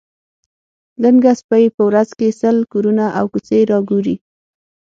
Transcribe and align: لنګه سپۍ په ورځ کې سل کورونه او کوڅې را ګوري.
لنګه 1.01 1.31
سپۍ 1.39 1.65
په 1.75 1.81
ورځ 1.87 2.09
کې 2.19 2.29
سل 2.39 2.57
کورونه 2.71 3.05
او 3.17 3.25
کوڅې 3.33 3.59
را 3.69 3.79
ګوري. 3.89 4.15